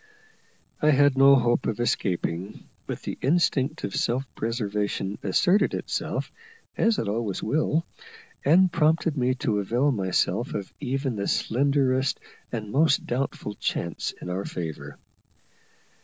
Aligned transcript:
I 0.81 0.89
had 0.89 1.15
no 1.15 1.35
hope 1.35 1.67
of 1.67 1.79
escaping, 1.79 2.67
but 2.87 3.03
the 3.03 3.19
instinct 3.21 3.83
of 3.83 3.93
self 3.95 4.25
preservation 4.33 5.19
asserted 5.21 5.75
itself, 5.75 6.31
as 6.75 6.97
it 6.97 7.07
always 7.07 7.43
will, 7.43 7.85
and 8.43 8.71
prompted 8.71 9.15
me 9.15 9.35
to 9.35 9.59
avail 9.59 9.91
myself 9.91 10.55
of 10.55 10.73
even 10.79 11.17
the 11.17 11.27
slenderest 11.27 12.19
and 12.51 12.71
most 12.71 13.05
doubtful 13.05 13.53
chance 13.53 14.11
in 14.19 14.31
our 14.31 14.43
favour. 14.43 14.97